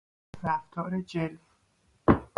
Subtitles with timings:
[0.43, 1.39] رفتار جلف